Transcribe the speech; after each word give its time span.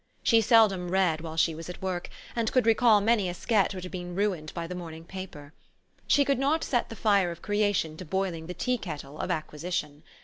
She 0.23 0.41
seldom 0.41 0.89
read 0.89 1.21
while 1.21 1.37
she 1.37 1.53
was 1.53 1.69
at 1.69 1.79
work, 1.79 2.09
and 2.35 2.51
could 2.51 2.65
recall 2.65 3.01
many 3.01 3.29
a 3.29 3.35
sketch 3.35 3.75
which 3.75 3.83
had 3.85 3.91
been 3.91 4.15
ruined 4.15 4.51
by 4.55 4.65
the 4.65 4.73
morning 4.73 5.03
paper. 5.05 5.53
She 6.07 6.25
could 6.25 6.39
not 6.39 6.63
set 6.63 6.89
the 6.89 6.95
fire 6.95 7.29
of 7.29 7.43
creation 7.43 7.97
to 7.97 8.03
boiling 8.05 8.47
the 8.47 8.55
tea 8.55 8.79
kettle 8.79 9.19
of 9.19 9.29
acquisition. 9.29 10.01